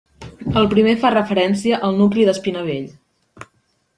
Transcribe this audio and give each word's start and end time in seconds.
El 0.61 0.69
primer 0.71 0.95
fa 1.03 1.11
referència 1.15 1.79
al 1.89 1.99
nucli 2.01 2.27
d'Espinavell. 2.29 2.89